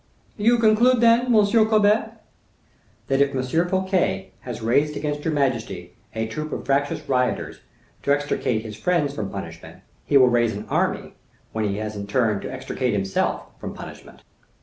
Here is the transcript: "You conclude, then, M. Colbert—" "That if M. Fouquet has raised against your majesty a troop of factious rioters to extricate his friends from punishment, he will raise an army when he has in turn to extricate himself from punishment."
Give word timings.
"You 0.35 0.57
conclude, 0.57 0.99
then, 0.99 1.25
M. 1.27 1.45
Colbert—" 1.67 2.13
"That 3.07 3.21
if 3.21 3.35
M. 3.35 3.67
Fouquet 3.69 4.31
has 4.39 4.63
raised 4.63 4.97
against 4.97 5.23
your 5.23 5.31
majesty 5.35 5.93
a 6.15 6.25
troop 6.25 6.51
of 6.51 6.65
factious 6.65 7.07
rioters 7.07 7.59
to 8.01 8.11
extricate 8.11 8.63
his 8.63 8.75
friends 8.75 9.13
from 9.13 9.29
punishment, 9.29 9.81
he 10.03 10.17
will 10.17 10.27
raise 10.29 10.55
an 10.55 10.65
army 10.69 11.13
when 11.51 11.65
he 11.65 11.77
has 11.77 11.95
in 11.95 12.07
turn 12.07 12.41
to 12.41 12.51
extricate 12.51 12.93
himself 12.93 13.43
from 13.59 13.75
punishment." 13.75 14.23